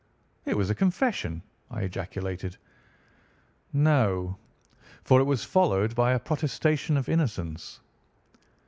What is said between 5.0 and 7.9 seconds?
for it was followed by a protestation of innocence."